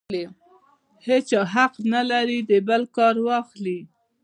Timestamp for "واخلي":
3.27-3.79